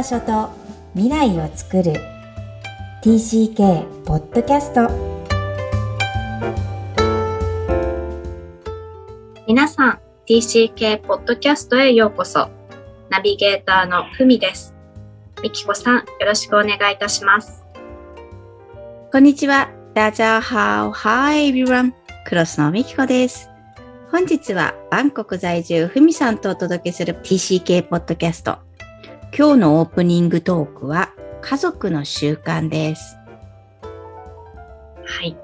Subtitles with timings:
[0.00, 0.48] 場所と
[0.94, 1.92] 未来を作る
[3.02, 4.88] TCK ポッドキャスト
[9.46, 12.48] 皆さん TCK ポッドキャストへようこそ
[13.10, 14.74] ナビゲーターのふみです
[15.42, 17.62] みきこさんよろしくお願いいたします
[19.12, 19.68] こんにちは。
[19.92, 21.92] ダジャーハオ、Hi everyone.
[22.26, 23.50] クロスのみきこです。
[24.10, 28.69] 本日はバンコク在住ふみさんとお届けする TCK ポッドキャスト。
[29.32, 33.16] 今日のオープニングトークは家族の習慣です。
[35.04, 35.36] はい、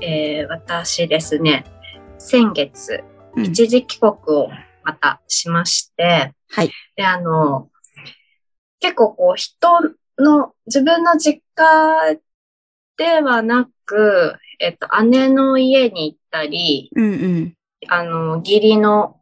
[0.00, 1.64] えー、私ですね
[2.18, 3.02] 先月
[3.36, 4.48] うん一時帰国を
[4.84, 6.70] またしまして、はい。
[6.94, 7.70] で、あの、
[8.78, 9.80] 結構こう人
[10.18, 12.16] の、自分の実家
[12.96, 17.08] ではなく、えっと、姉の家に行ったり、うんう
[17.40, 17.54] ん。
[17.88, 19.18] あの、義理の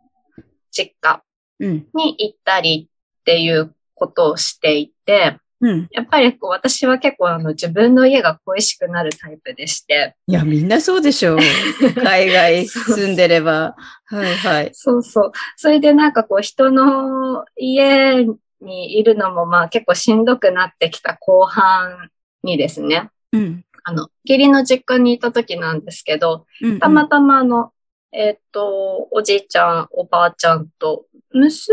[0.70, 1.22] 実家
[1.60, 1.86] うん。
[1.94, 5.88] に行ったりっていうことをしていて、うん。
[5.92, 11.38] やっぱりこう私は結構あの自分の家が恋しくなるタイプでして、いや、みんなそうでしょう。
[12.02, 13.76] 海外住んでれば。
[14.06, 14.70] はいはい。
[14.72, 15.32] そうそう。
[15.56, 18.26] それでなんかこう人の家
[18.60, 22.10] にいるのもまあ結構しんどくなってきた後半
[22.42, 23.64] にですね、うん。
[23.84, 27.70] あの、義理の実家にいた時なんですけど、うんたまたまあの、
[28.12, 31.72] えっ、と、おじいちゃん、おばあちゃんと、娘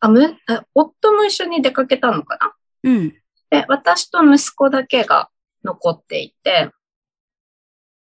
[0.00, 2.90] あ、む、あ夫も一緒に出かけたのかな？
[2.90, 3.10] うん。
[3.50, 5.30] で、私と息子だけが
[5.64, 6.70] 残っていて、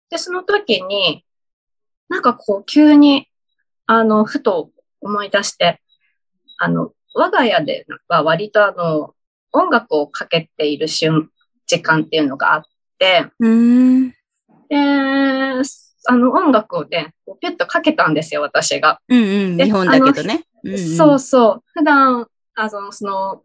[0.10, 1.26] で、その時に、
[2.10, 3.28] なんかこう急に、
[3.88, 4.72] あの、ふと
[5.02, 5.82] 思い出して、
[6.58, 9.14] あの、我が家では割とあの、
[9.52, 11.30] 音楽をかけている瞬、
[11.66, 12.64] 時間っていうのがあっ
[13.00, 14.10] て、うーん。
[14.10, 14.16] で、
[16.08, 19.00] あの音楽をね、こうピュッとかけたんですよ、私が。
[19.08, 19.58] うんうん。
[19.58, 20.44] で日本だけどね。
[20.66, 21.64] うんうんそうそう。
[21.74, 23.44] 普段、あの、その、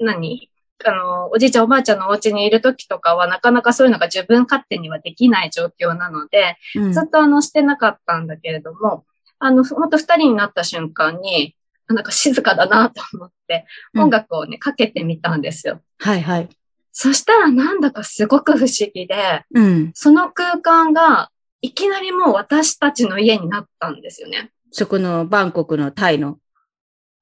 [0.00, 0.50] 何？
[0.84, 9.04] あの、おじいちゃんおばあちゃんのお家にいる時とかは、なかなかそういうのが自分勝手にはできない状況なので、うんずっとあの、してなかったんだけれども、
[9.38, 11.56] あの、ほんと二人になった瞬間に、
[11.88, 15.80] なんか静かだなと思って、うん音楽をね、かけてみたんですよ。
[15.98, 16.48] はいはい。
[16.92, 19.90] そしたらなんだかすごく不思議で、うん。
[19.94, 21.30] その空間が、
[21.60, 24.52] いきなりもう私たちの家になったんですよね。
[24.70, 26.38] そこのバンコクのタイの。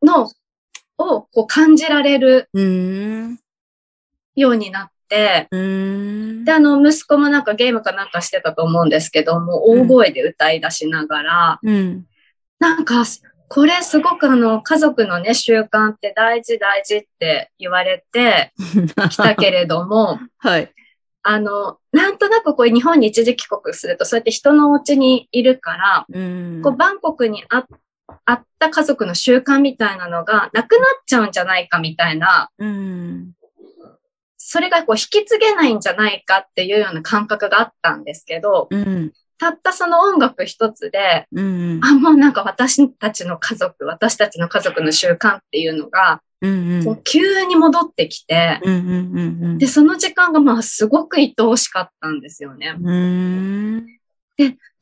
[0.03, 0.31] の、
[0.99, 2.49] をこう感じられる。
[4.35, 5.49] ようになって。
[5.51, 12.07] で、あの、息子もなんかゲームかなんかしてたと思うんですけども、大声で歌い出しながら、うん。
[12.59, 13.05] なんか、
[13.49, 18.53] これすごくあの、家族のね、習慣って大事大事って言われて
[19.11, 20.73] きたけれども、 はい。
[21.29, 26.63] あの、なんとなくこう日本に一時帰国すると、そうやって人のお家にいるから、うん。
[26.63, 27.67] こう、バンコクにあ
[28.25, 33.33] あった家族の習慣みたいなのがなくなっちゃうんじゃないかみたいな、うん。
[34.37, 39.13] それがこう引き継げないんじゃないかっていうような感覚があったんですけど、うん。
[39.39, 41.81] たったその音楽一つで、うん。
[41.83, 46.49] あ、もうなんか私たちの家族、私たちの家族の習慣っていうのが、う
[46.81, 46.85] ん。
[46.85, 48.75] こう急に戻ってきて、うん。
[48.75, 48.85] うん。
[48.85, 49.59] うん。
[49.59, 52.75] で、その時間がまあすごく愛おしかったんですよね。
[52.79, 53.87] うん。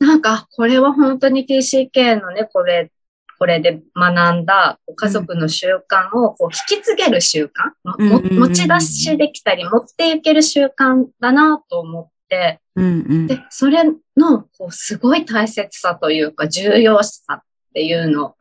[0.00, 2.90] なんか、これは本当に TCK のね、これ、
[3.38, 13.26] これで学んだ家族の習慣をこう引き継げる習慣、うんうんうん持ち出しできたり持っていける習慣だなと思って、うん。
[13.26, 13.84] で、それ
[14.16, 17.40] のこうすごい大切さというか重要さっ
[17.74, 18.36] ていうの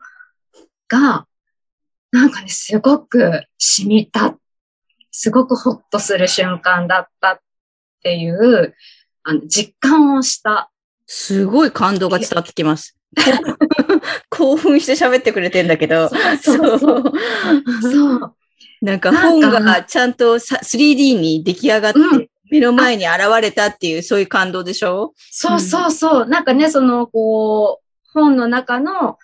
[0.88, 1.26] が、
[2.14, 4.38] なんかね、すごく染みた。
[5.10, 7.38] すごくホッとする瞬間だったっ
[8.04, 8.76] ていう、
[9.24, 10.70] あの、実感をした。
[11.08, 12.96] すごい感動が伝わってきます。
[14.30, 16.08] 興奮して喋ってくれてんだけど。
[16.08, 17.02] そうそう
[17.82, 18.36] そう。
[18.80, 25.14] なんか本がちゃんとさ 3D に出来上がってうん目の前に現れたっていう、そういう感動でしょ？
[25.16, 26.26] そうそうそう。
[26.26, 29.18] なんかね、その、こう、本の中の、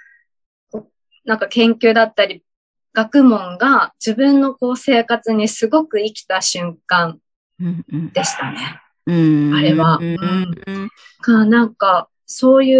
[1.24, 2.42] なんか研究だったり、
[3.04, 7.18] 学問が自分のこう生活にすごく生きた瞬間。
[8.12, 8.80] でしたね。
[9.06, 9.54] うん。
[9.54, 9.98] あれは。
[10.00, 10.16] うん。
[10.66, 12.74] うんか、なんか、そうい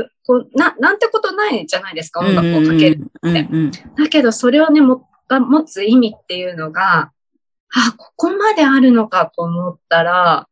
[0.00, 3.10] う、こう、な、なんてことないじゃないですか、音楽をかける。
[3.22, 3.36] うん。
[3.36, 3.70] うん。
[3.70, 7.12] だけど、それをね、も、が持つ意味っていうのが、
[7.72, 10.48] あ、ここまであるのかと思ったら、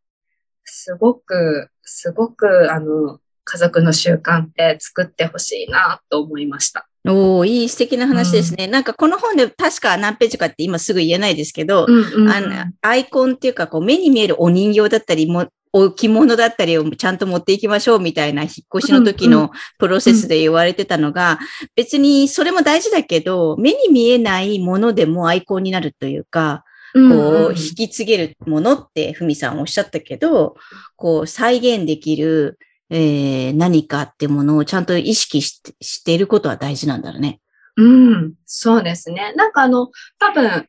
[0.65, 6.88] すごく、すごく、あの、家族の習慣って作ってほしいなと思いました。
[7.09, 8.67] おーいい素敵な話ですね。
[8.67, 12.49] なんかこの本で確か何ページかって今すぐ言えないですけど、うんうん、あの
[12.83, 21.39] アイコンっていうかこう目に見えるお人形だったりも置物だったりをちゃんと持っていきましょうみたいな引っ越しの時うんうのプロセスで言われてたのが、
[21.77, 26.65] 別にそれも大事だけど、目に見えないものでもアイコンになるというか、
[26.95, 27.11] うん。
[27.11, 30.57] こう、引き継げるものって、ふみさんおっしゃったけど、
[30.97, 32.59] こう、再現できる、
[32.91, 37.41] えー、何かってものをちゃんと意識してしていることは大事なんだろうね。
[37.77, 39.33] うん、そうですね。
[39.37, 40.69] なんかあの、多分、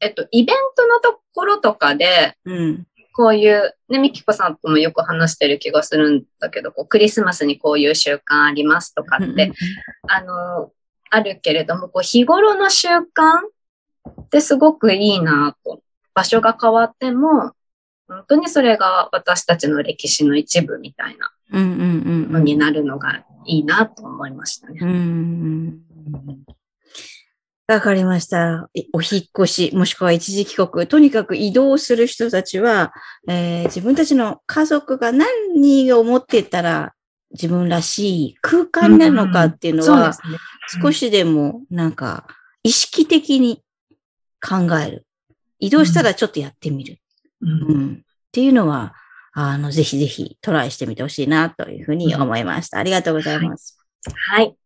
[0.00, 2.86] えっと、イベントのところとかで、うん。
[3.16, 9.52] こういう、ね、みきこさんともよく話してる気がするんだけど、こうクリスマスにこういう習慣ありますとかって、
[10.08, 10.72] あの、
[11.10, 13.02] あるけれども、こう日頃の習慣
[14.20, 15.80] ってすごくいいなと。
[16.12, 17.52] 場所が変わっても、
[18.08, 21.30] 本当にそれが私たちの歴史の一部みたいな
[21.60, 24.78] になるのがいいなと思いましたね。
[24.82, 26.44] うんうん。
[27.66, 28.68] わかりました。
[28.74, 32.92] いお引っ越し、もしくは一時帰国、とにかく移動する人たちは、
[33.28, 36.94] えー自分たちの家族が何を持ってたら
[37.30, 40.14] 自分らしい空間なのかっていうのは。
[40.82, 42.26] 少しでもなんか
[42.62, 43.62] 意識的に
[44.40, 45.06] 考える。
[45.58, 46.98] 移動したらちょっとやってみる。
[47.40, 47.92] うんうん。
[47.94, 47.96] っ
[48.32, 48.94] ていうのは、
[49.36, 52.78] あの、ぜひぜひトライしてみてほしいなというふうに思いました。
[52.78, 53.76] ありがとうございます。
[54.30, 54.56] はい。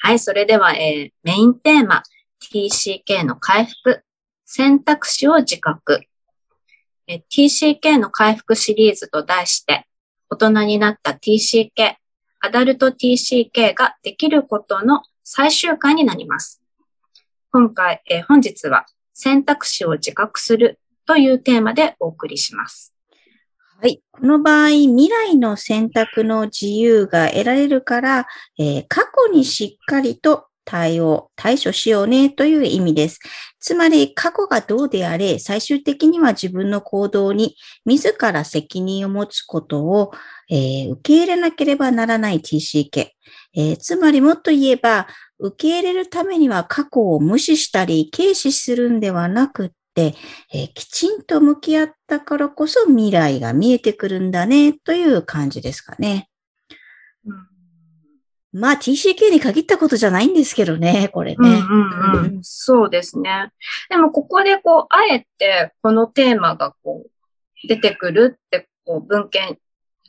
[0.00, 2.02] はい、それでは、えーメインテーマ、
[2.40, 4.02] TCK の回復、
[4.46, 6.00] 選択肢を自覚。
[7.06, 9.86] えー TCK の回復シリーズと題して、
[10.30, 11.96] 大人になった TCK、
[12.40, 16.62] アダルト TCK ができることの最終回になります。
[17.52, 22.95] 今回、えー本日は選択肢を自覚するというテーマでお送りします。
[23.78, 24.00] はい。
[24.10, 28.26] この場合、未来の選択の自由が得られるから、
[28.58, 33.18] えー過去にしっかりと対応、対処しようねという意味です。
[33.60, 40.10] つまり、過去がどうであれ、最終的には自分の行動に自ら責任を持つことを、
[40.50, 43.08] えー受け入れなければならない TCK。
[43.54, 45.06] えーつまりもっと言えば、
[45.38, 56.28] 受け入れるためには過去を無視したり、軽視するんではなく、えーきちんと向き合ったからこそ未来が見えてくるんだね、という感じですかね。
[58.52, 61.36] まあ TCK に限ったことじゃないんですけどね、これね。
[61.38, 62.40] うんうんうん。
[62.42, 63.52] そうですね。
[63.90, 67.10] でもここでこう、あえてこのテーマがこう、
[67.68, 69.58] 出てくるって、こう、文献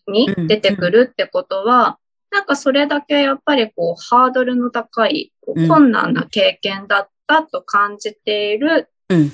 [0.07, 1.99] に出てくるってことは、
[2.31, 5.33] なんかそれだけやっぱりこう、ハードルの高い、
[5.67, 9.31] 困難な経験だったと感じているうん。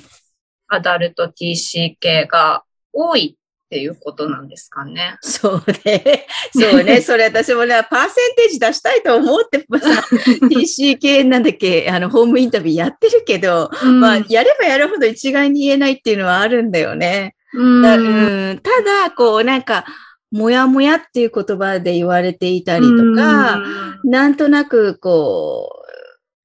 [0.74, 5.16] アダルト TCK が多いっていうことなんですかね。
[5.20, 6.26] そうね。
[6.52, 7.00] そうね。
[7.02, 10.02] それ私もね、パーセンテージ出したいと思ってさ、
[10.46, 17.34] TCK なんだっけ、あの、ホームインタビューやってるけど、まあ、やればやるほど一概に言えないっていうのはあるんだよね。
[17.52, 19.84] うん、だうんうんただ、こう、なんか、
[20.30, 23.62] もやもやっていう言葉で言われていたりとか、
[24.04, 25.70] なんとなく、こ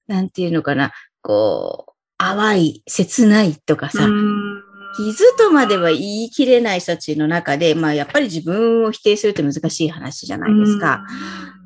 [0.07, 0.91] う、なんていうのかな、
[1.21, 1.88] こう、
[2.19, 11.05] 淡い、切ないとかさ、うん傷とまでは言い切れない人たちの中で、まあやっぱり自分を否定するって難しい話じゃないですか。。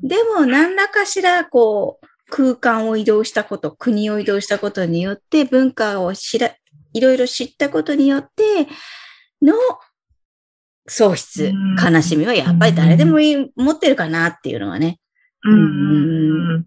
[0.02, 6.54] でも何らかしら、こう、空間を移動したこと、国を移動したことによって、文化を知ら、
[6.92, 8.68] いろいろ知ったことによって、
[9.42, 9.54] の
[10.86, 14.98] 喪失、うん悲しみはやっぱり誰でもい持ってるかなっていうのはね。
[15.42, 16.58] うん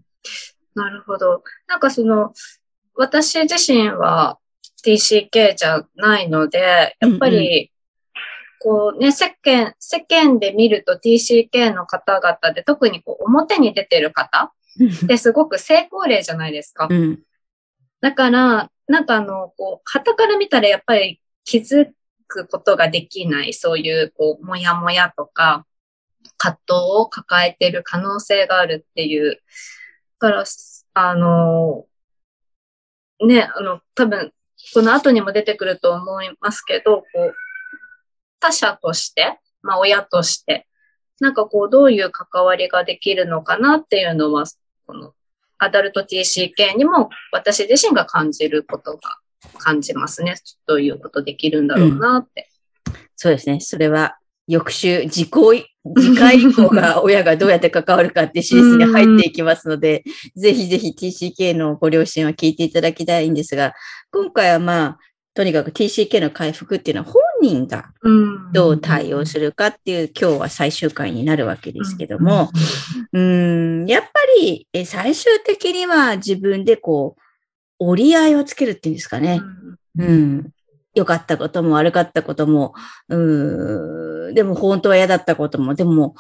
[0.75, 1.43] なるほど。
[1.67, 2.33] なんかその、
[2.97, 4.39] 私自身は
[4.83, 7.71] TCK じゃないので、やっぱり、
[8.59, 14.51] こうね、世間、世間で見ると TCK の方々で特にこう表に出てる方
[15.03, 16.93] ってすごく成功例じゃないですかう。
[16.93, 17.19] ん。
[18.01, 21.91] だから、なんかあの、こう、旗から見たらやっぱり気づ
[22.27, 25.65] くことができない、そういう、こう、もやもやとか、
[26.37, 29.41] 葛藤を抱えてる可能性があるっていう。
[30.19, 30.43] だから、
[30.93, 31.85] あの、
[33.25, 34.31] ね、あの、多分、
[34.73, 37.35] この後にも出てくると思いますけど、こう、
[38.39, 40.67] 他者として、まあ、親として、
[41.19, 44.45] なんかこう、どういう関わりができるのかなっていうのは、
[44.85, 45.13] この、
[45.57, 49.17] アダルト TCK にも私自身が感じることが
[49.57, 50.35] 感じますね。
[50.67, 52.49] どういうことできるんだろうなって。
[53.15, 53.59] そうですね。
[53.59, 60.03] それは、翌週、次回、次回以降が親がどうやって関わるかってシリーズに入っていきますので、
[60.35, 63.73] ぜひぜひ TCK のご両親は聞いていただきたいんですが、
[64.11, 64.99] 今回はまあ、
[65.33, 72.49] とにかく TCK の回復っていうのは本人がうんどう対応するかっていう今日は最終回になるわけですけども、
[73.13, 77.21] うーん、やっぱりえ最終的には自分でこう、
[77.79, 79.41] 折り合いをつけるっていうんですかね。
[79.99, 80.51] うん。
[80.97, 82.73] 良かったことも悪かったことも、
[83.09, 86.15] うーんでも本当は嫌だったことも、でも、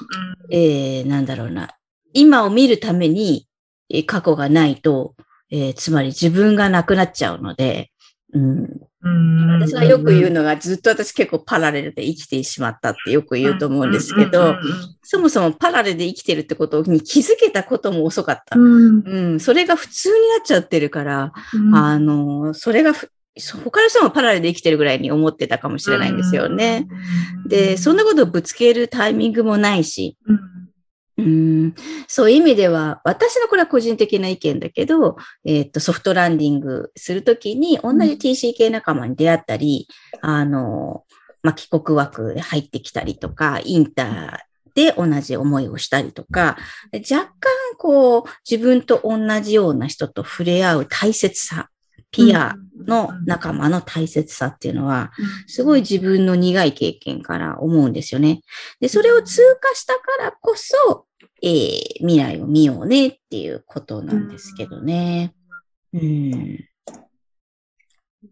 [0.51, 1.69] えー、なんだろうな。
[2.13, 3.47] 今を見るために、
[3.89, 5.15] えー過去がないと、
[5.51, 7.91] えーつまり自分がなくなっちゃうので、
[8.33, 9.61] うん、うん。
[9.61, 14.55] 私がよく言うのが、ずっと私結構パラレルで生きてしまったってよく言うと思うんですけど、
[15.03, 18.57] そもそもパラレルで生きてるってことに気づけたことも遅かった。
[18.57, 19.03] うん。
[19.05, 21.33] うん、それが普通になっちゃってるから、
[21.73, 26.87] あの、それがふ、他の人もパラレルで生きてるぐらいに思ってたかもしれないんですよね。。
[27.47, 30.39] で、そんなことをぶつけるタイミングもないし、うん。
[31.19, 31.75] うん、
[32.07, 39.87] そういう意味では、私のこれは個人的な意見だけど、えっと、ソフトランディングするときに、同じ TCK 仲間に出会ったり、
[40.21, 41.05] あの、
[41.41, 44.37] まあ、帰国枠で入ってきたりとか、インター
[44.75, 46.55] で同じ思いをしたりとか、
[46.93, 47.33] 若干
[47.79, 51.69] こう、自分と同じような人と触れ合う大切さ、
[52.11, 55.11] ピアの仲間の大切さっていうのは、
[55.47, 58.41] すごい自分の苦い経験から思うんですよね。
[58.79, 61.05] で、それを通過したからこそ、
[61.43, 65.33] えー未来を見ようねっていうことなんですけどね。
[65.93, 66.41] うん。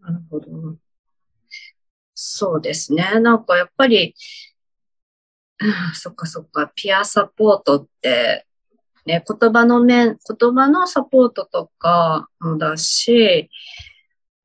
[0.02, 0.48] なるほど。
[2.14, 3.20] そうですね。
[3.20, 4.16] なんかやっぱり、
[5.60, 8.46] うんそっかそっか、ピアサポートって、
[9.06, 13.50] ね、言葉の面、言葉のサポートとかもだし、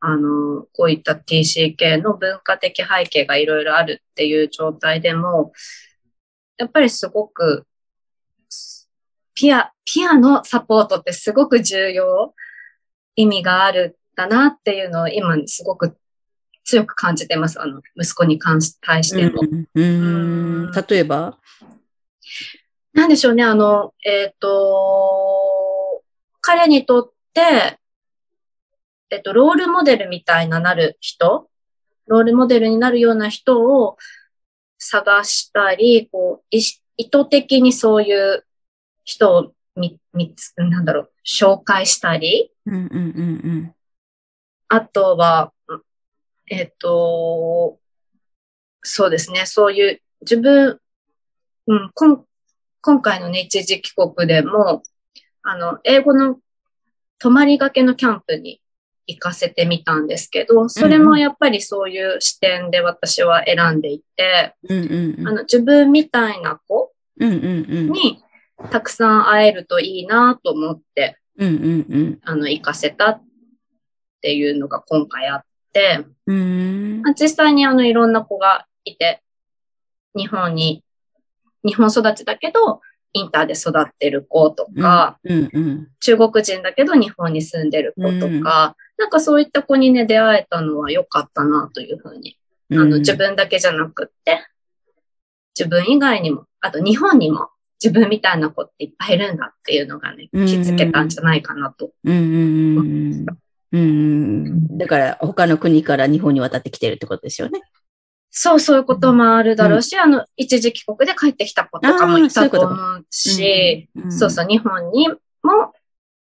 [0.00, 5.52] あの、こういった TCK の文化的背景がいろいろあるっていう状態でも、
[6.59, 7.67] やっぱりすごく、
[9.35, 12.35] ピア、ピアのサポートってすごく重要、
[13.17, 15.97] 意味があるんだなっていうのを今すごく
[16.64, 17.61] 強く感じてます。
[17.61, 19.40] あの、息子に関し、対しても。
[19.43, 21.38] うんうん例えば？
[22.92, 26.02] なんでしょうね、あの、えっ、と、
[26.40, 27.78] 彼にとって、
[29.11, 31.49] えっ、と、ロールモデルみたいななる人、
[32.06, 33.97] ロールモデルになるような人を
[34.78, 38.44] 探したり、こう、意図的にそういう
[39.04, 43.75] 人をみ、みつ、なんだろう、紹介したり、うんうんうん
[44.73, 45.82] あとは、うん
[46.47, 47.80] えっ、と、
[48.82, 50.78] そうですね、そういう自分、
[51.66, 52.25] うん、こん
[52.83, 54.83] 今回のね、一時帰国でも、
[55.43, 56.39] あの、英語の
[57.19, 58.61] 泊まりがけのキャンプに
[59.07, 64.79] 行かせてみたんですけど、それもやっぱりそういう視点で私は選んでいて、うん。
[64.79, 65.29] うんうんうん。
[65.29, 66.93] あの、自分みたいな子。
[67.91, 68.23] に
[68.71, 72.19] たくさん会えるといいなと思って、うんうんうん。
[72.23, 73.23] あの、行かせたっ
[74.21, 79.23] ていうのが今回あって、うーんまあ実際にあのいろんな子がいて、
[80.15, 80.83] 日本に、
[81.64, 82.81] 日本育ちだけど、
[83.12, 85.88] インターで育ってる子とか、うんうん。
[86.00, 92.37] 中国人だけど日本に住んでる子とか、なんかそういった子にね、出会えたのは良かったなというふうに。
[92.73, 94.47] あの、自分だけじゃなくって、
[95.59, 97.49] 自分以外にも、あと日本にも
[97.83, 101.90] 自分みたいな子っていっぱいいるんだっていうのがね、気うんづけたんじゃないかなと。
[102.05, 103.26] うんうんうんうん。
[103.73, 103.85] うんう
[104.50, 104.79] ん。
[104.79, 107.61] だから、他の国から日本に渡ってきてるってことですよね。
[108.31, 115.17] そう、そういうこともあるだろうし、あの、一時帰国で帰ってきた子とかもいたと思うし、うんそうそう、日本にも、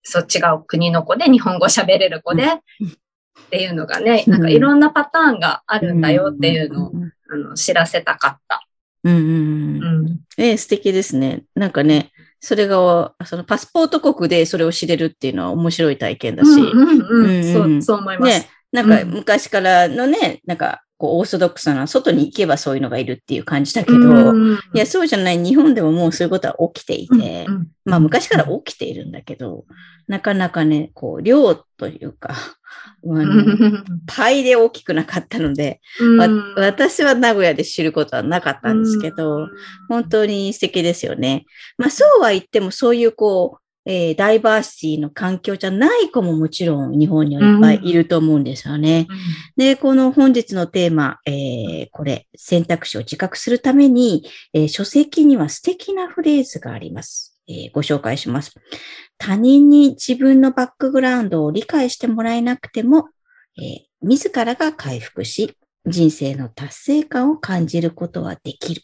[0.03, 8.65] そう違う国の子で日本語喋れる子で、っていうのがね、なんかいろんなパターンがあるんだよっていうのを、うんあの、知らせたかった。
[9.03, 10.05] うんうんううん。
[10.05, 10.19] ん。
[10.37, 11.43] ええ素敵ですね。
[11.55, 17.53] なんかね、それが、そのパスポート国でそれを知れるっていうのは面白い体験だし、うんうんううんん。
[17.53, 18.39] そう、そう思います。
[18.39, 24.53] ね、なんかうん昔からのね、なんかこうオーソドックスな外に行けばそういうのがいるっていう感じだけど、うん。
[24.53, 27.67] いや、そうじゃない、日本でももうそういうことは起きていて、うんうん。
[27.85, 29.65] まあ昔から起きているんだけど、
[30.07, 32.33] なかなかね、こう、量というか、
[33.05, 33.83] あの
[34.17, 35.81] 倍で大きくなかったので、
[36.55, 39.47] 私は名古屋で知ることはなかったんですけど、、
[39.87, 41.45] 本当に素敵ですよね。
[41.77, 49.07] まあそうは言ってもそういうこう、えーダイバーシティの環境じゃない子ももちろん日本にはいっぱいいると思うんですよね。
[49.09, 49.17] うん
[49.55, 57.39] で、この本日のテーマ、えーこれ、選択肢を自覚するために、えー書籍には素敵なフレーズがあります。
[57.47, 58.53] えーご紹介します。
[59.17, 63.09] 他人に自分のバックグラウンドを理解してもらえなくても、
[63.57, 65.55] えー自らが回復し、
[65.87, 68.81] 人生の達成感を感じることはできる。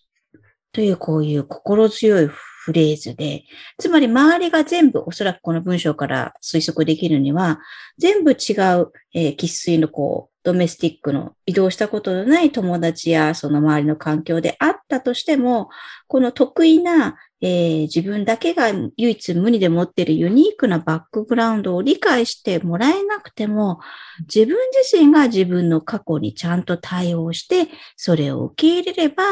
[0.72, 2.30] という、こういう心強い
[2.64, 3.44] フレーズで、
[3.78, 7.60] つまり周りが全部、おそらくこの文章から推測できるには、
[7.98, 15.70] 全部違う、えー、喫水のこう、ドメスティックの移動したことのない友達やその周りの環境であったとしても、
[16.08, 23.80] この得意な、えー、自分だけが唯一無二で持っているユニークなバックグラウンドを理解してもらえなくても、
[24.22, 29.24] 自分自身が自分の過去にちゃんと対応して、それを受け入れれば、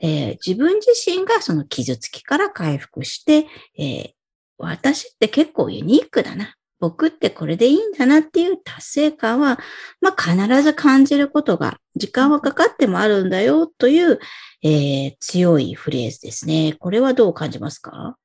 [0.00, 3.46] えー、自分自身がその傷つきから回復して、
[3.76, 4.10] えー、
[4.58, 6.54] 私って結構ユニークだな。
[6.80, 9.58] 僕ってこれでいいんだなっていう達成感は、
[10.00, 14.18] まあ、必ず感じることが、時間はかかってもあるんだよという、
[14.62, 16.74] えー、強いフレーズですね。
[16.78, 18.16] これはどう感じますか？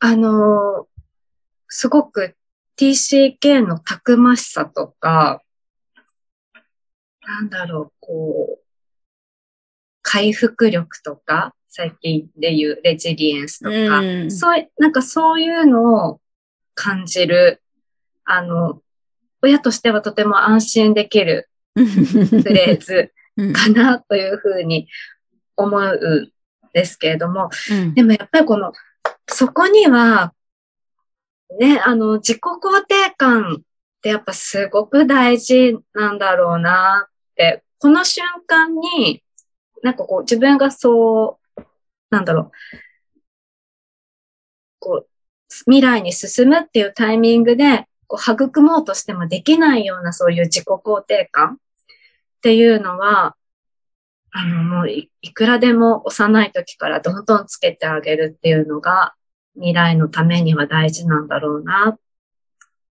[0.00, 0.86] あのー、
[1.68, 2.36] すごく
[2.78, 5.42] TCK のたくましさとか、
[7.22, 8.64] なんだろう、こう、
[10.00, 16.20] 回復力とか、最近で言うレジリエンスとか、うん、そう、なんかそういうのを
[16.78, 17.60] 感じる、
[18.24, 18.80] あの、
[19.42, 21.82] 親としてはとても安心できる フ
[22.44, 23.12] レーズ
[23.52, 24.88] かなというふうに
[25.56, 26.32] 思うん
[26.72, 28.72] ですけれども、うん、でもやっぱりこの、
[29.26, 30.32] そこには、
[31.58, 33.62] ね、あの、自己肯定感っ
[34.02, 39.22] てやっぱすごく大事なんだろうなって、この瞬間に、
[39.82, 41.62] なんかこう自分がそう、
[42.10, 42.50] なんだろう、
[44.78, 45.08] こう、
[45.66, 51.56] 未来に進むっていうタイミングで、こう育もうとしてもできないようなそういう自己肯定感っ
[52.42, 53.36] ていうのは、
[54.30, 59.14] あの、もういくらでも幼い時からどんどんつけてあげるっていうのが
[59.54, 61.98] 未来のためには大事なんだろうなっ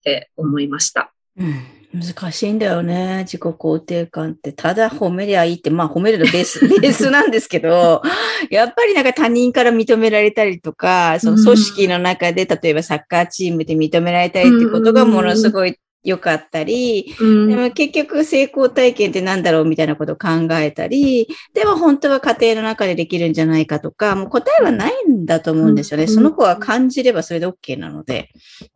[0.03, 1.13] て思いました。
[1.37, 3.19] うん難しいんだよね。
[3.19, 4.51] 自己肯定感って。
[4.51, 8.01] ただ褒めりゃいいって、まあ褒めるのベース、 ベースなんですけど、
[8.49, 26.03] やっぱりなんか他人から認められたりとか、その組織の中で、例えばサッカーチームで認められたりってことがものすごい良かったり、うん、でも結局成功体験って何だろうみたいなことを考えたり、でも本当は家庭の中でできるんじゃないかとか、もう答えはないんだと思うんですよね。
[26.03, 28.29] うん、その子は感じればそれで OK なので。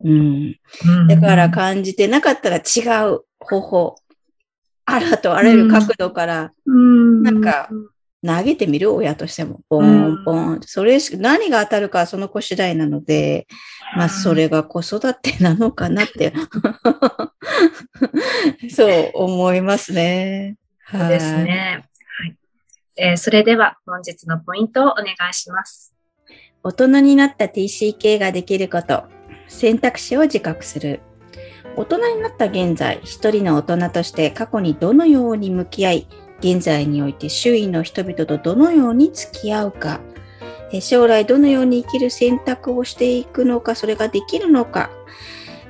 [0.04, 0.56] うん。
[1.08, 2.60] だから感じてなかったら違
[3.08, 3.96] う方法、
[4.84, 7.68] あらとあらゆる角度から、なんか、
[8.26, 8.92] 投げてみる？
[8.92, 10.60] 親としても、ポンポン。
[10.62, 13.46] それしか、何が当たるかその子次第なので、
[13.96, 16.32] まあ、それが子育てなのかなって
[18.70, 20.56] そう思いますね。
[20.90, 21.86] そうですね。
[22.18, 22.36] はい。
[22.96, 25.94] えー、それでは本日のポイントをお願いします。
[26.62, 29.04] 大人になった TCK ができること、
[29.48, 31.00] 選択肢を自覚する。
[31.76, 36.06] 大人になった現在、一人の大人として過去にどのように向き合い、
[36.40, 40.00] 現在において周囲の人々とどのように付き合うか、
[40.80, 44.90] 将来どのように生きる選択をしていくのか、それができるのか、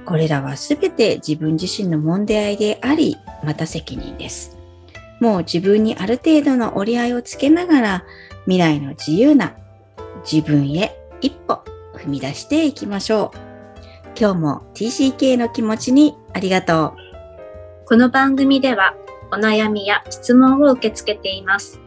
[0.05, 4.57] これらはすべて自分自身の問題であり、また責任です。
[5.21, 8.05] もう自分にある程度の折り合いをつけながら、
[8.45, 9.55] 未来の自由な
[10.31, 11.63] 自分へ一歩
[11.95, 13.39] 踏み出していきましょう。
[14.19, 17.87] 今日も TCK の気持ちにありがとう。
[17.87, 18.95] この番組では
[19.33, 21.81] お悩みや質問を受け付けています。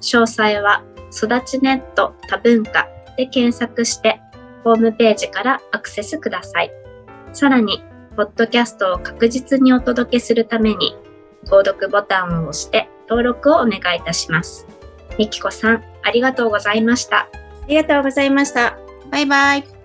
[0.00, 4.20] 詳細は育ちネット多文化で検索して
[4.66, 6.72] ホームページからアクセスください。
[7.32, 7.84] さらに、
[8.16, 10.96] ポッドキャストを確実にお届けするために、
[11.44, 14.66] 購読ボタンを押して登録をお願いいたします。
[15.18, 17.18] みきこさん、ありがとうございました。
[17.18, 17.28] あ
[17.68, 18.76] りがとうございました。
[19.12, 19.75] バイバイ。